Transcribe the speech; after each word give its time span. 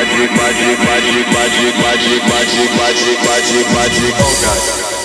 bate, 0.00 0.30
bate, 0.30 0.76
bate, 0.78 1.24
bate, 1.32 1.76
bate, 1.76 1.80
bate, 1.80 2.20
bate, 2.24 2.68
bate, 2.76 3.00
bate, 3.00 3.26
bate, 3.26 3.64
bate, 3.74 4.14
bate, 4.20 4.99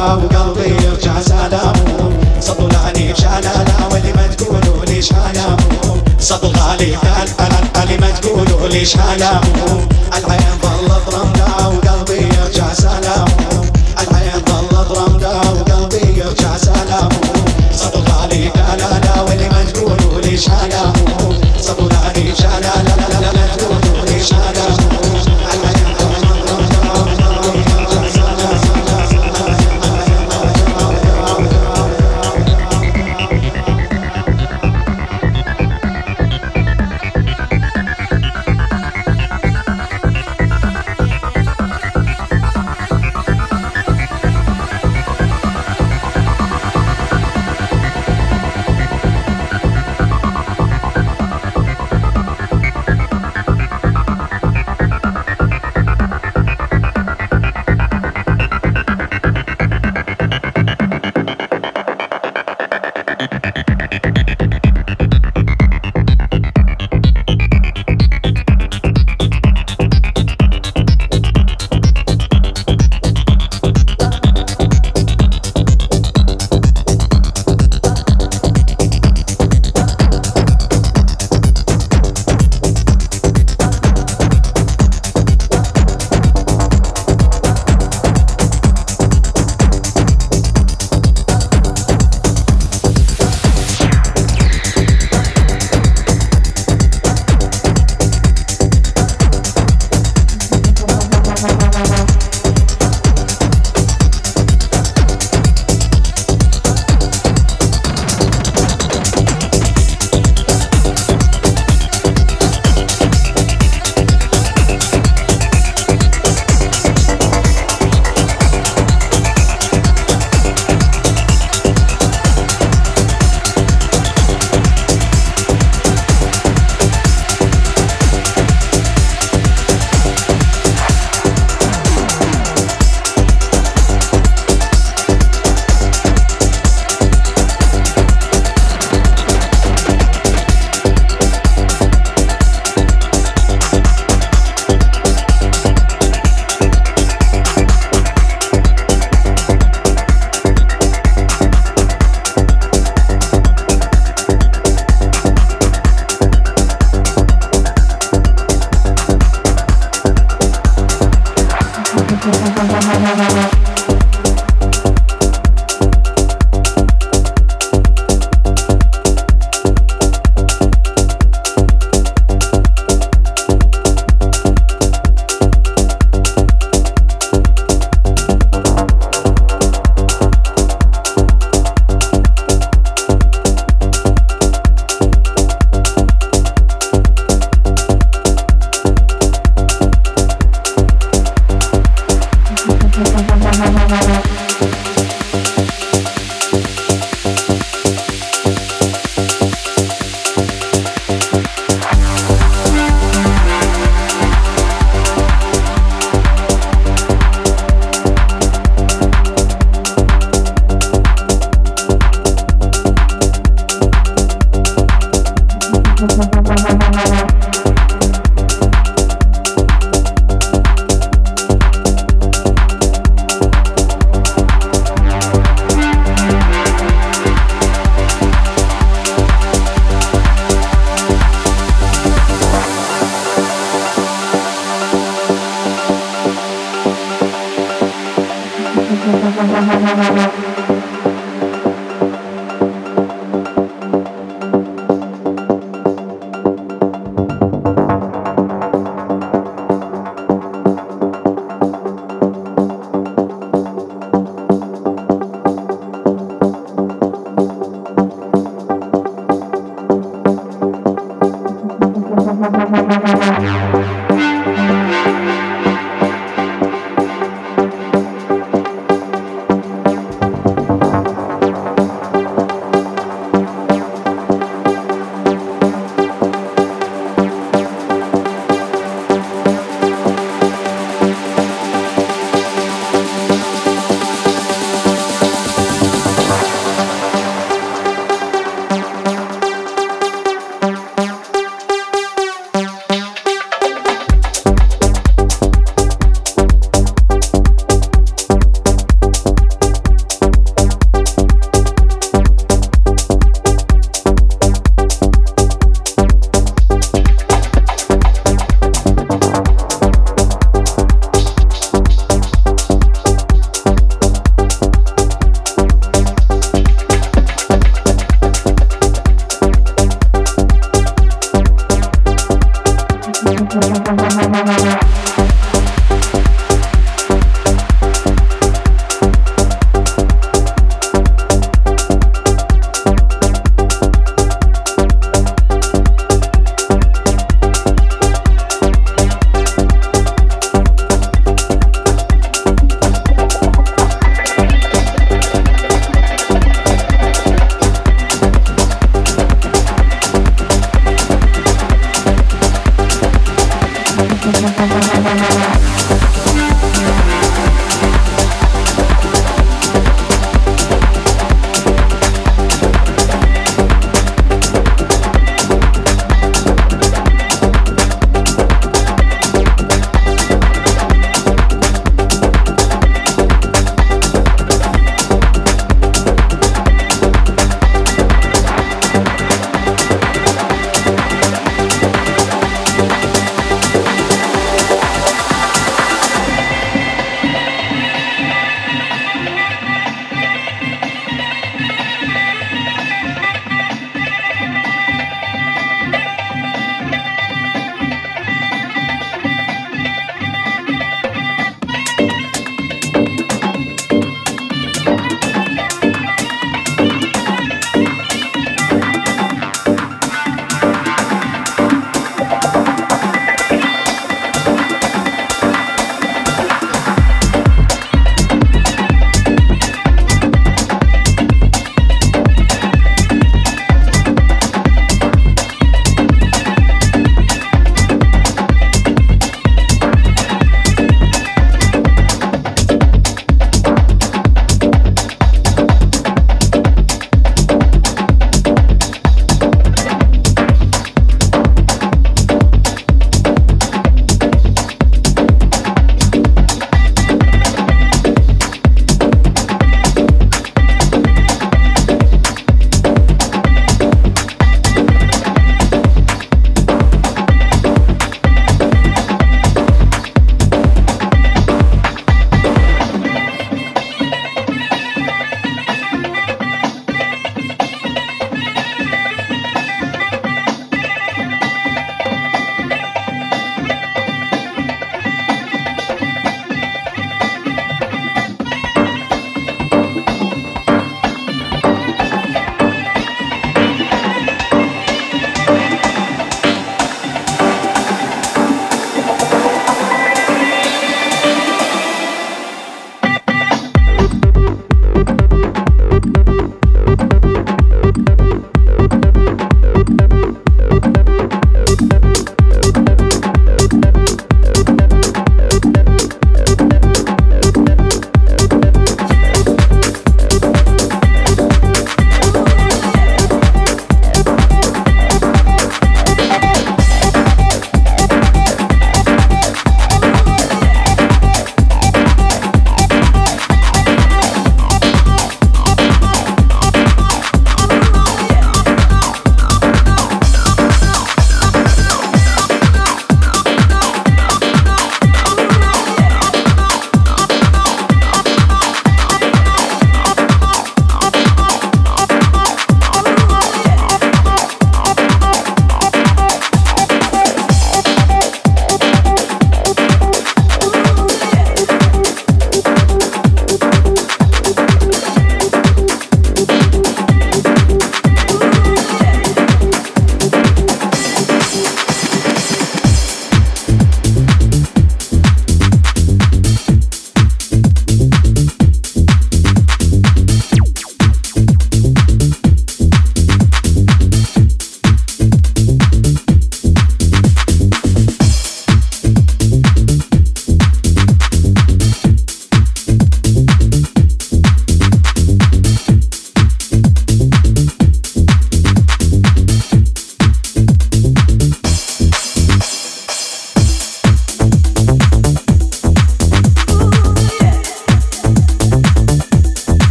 وقلبي 0.00 0.84
يرجع 0.84 1.20
سلامه 1.20 2.10
صدلاني 2.40 3.12
مشان 3.12 3.44
أنا 3.44 3.88
واللي 3.92 4.12
ما 4.12 4.26
تقولوا 4.26 4.84
ليش 4.84 5.12
هنامه 5.12 6.02
صدل 6.18 6.52
غالي 6.58 6.94
قال 6.96 7.28
أنا 7.40 7.60
ما 8.00 8.10
تقولوا 8.10 8.68
ليش 8.68 8.96
هنامه 8.96 9.88
العين 10.18 10.52
ظلت 10.62 11.14
رمنا 11.14 11.66
وقلبي 11.66 12.28
يرجع 12.36 12.72
سلامه 12.72 13.59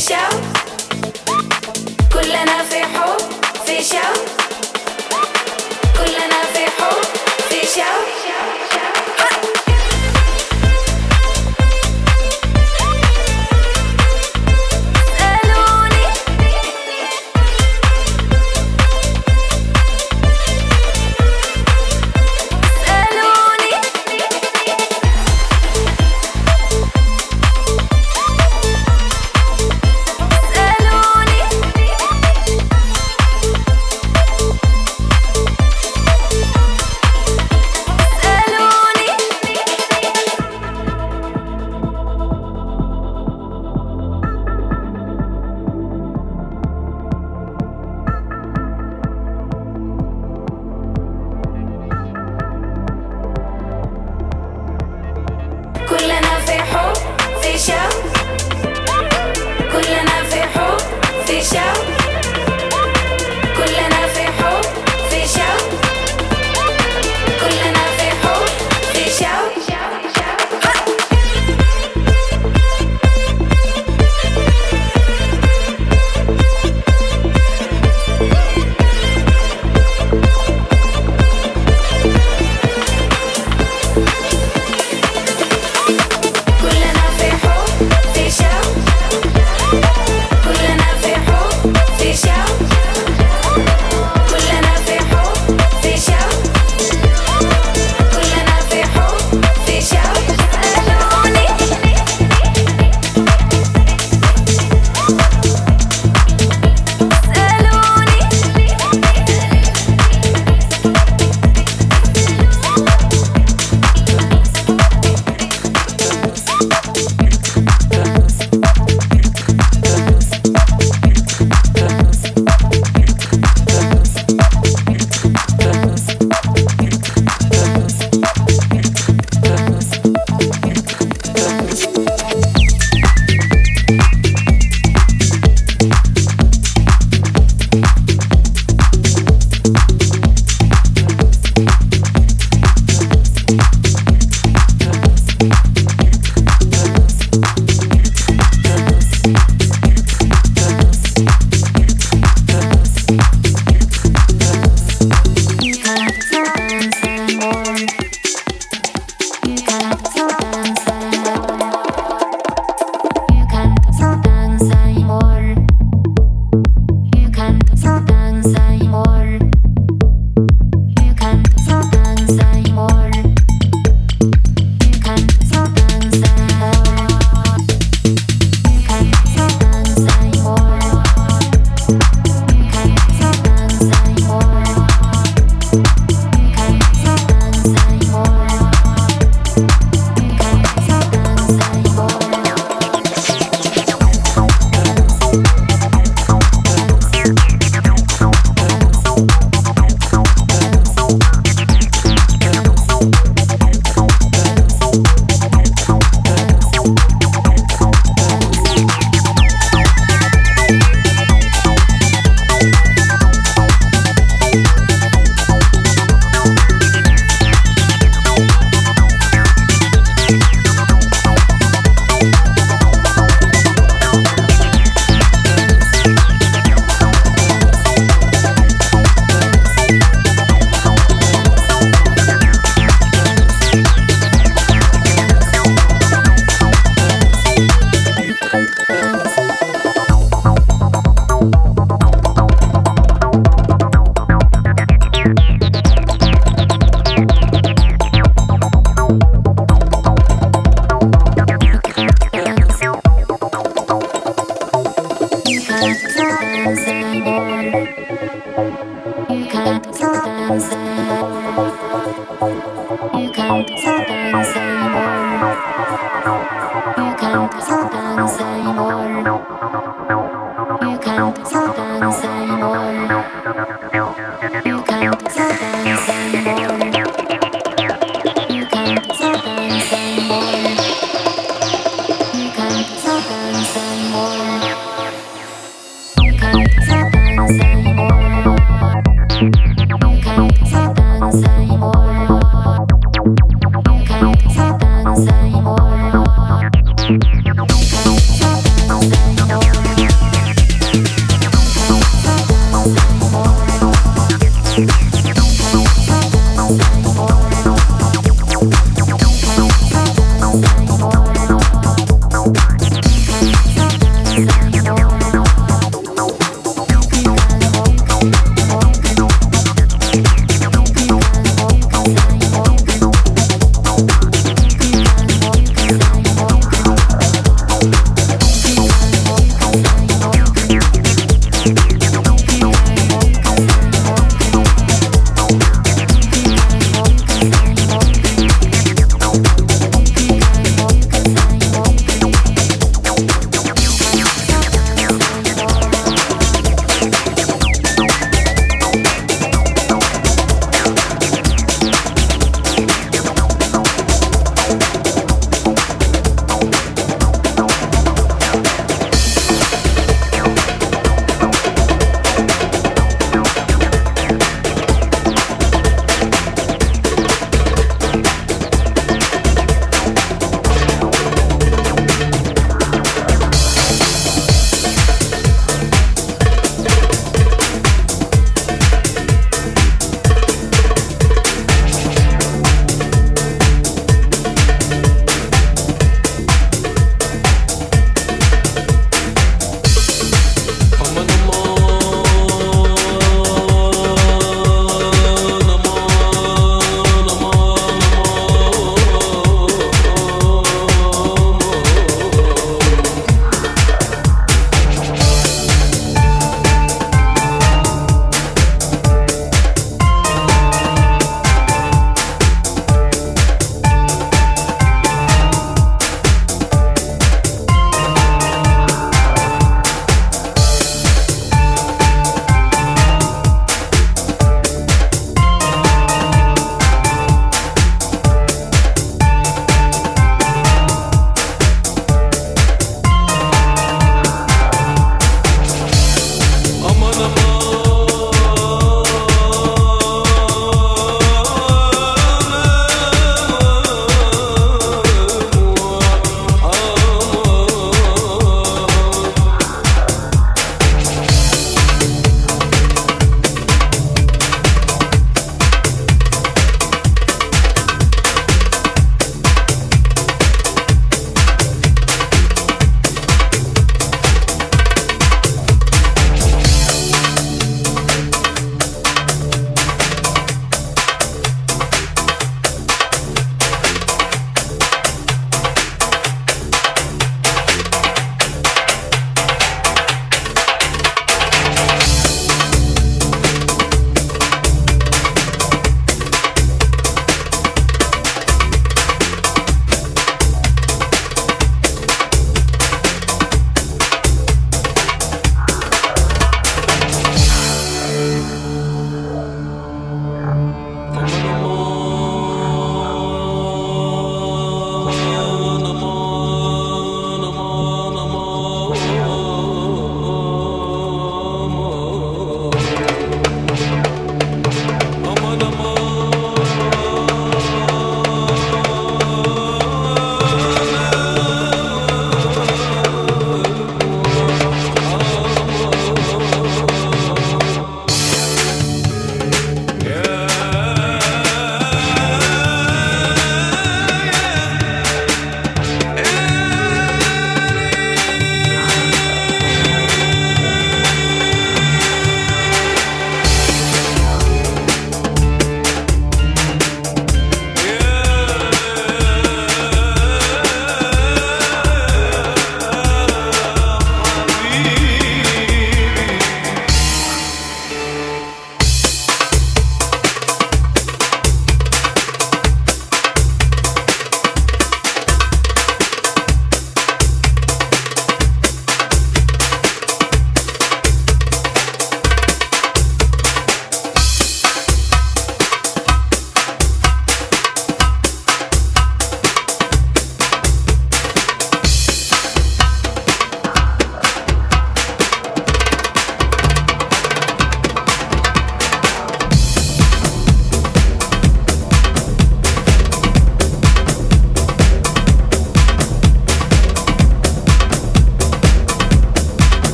shout. 0.00 0.29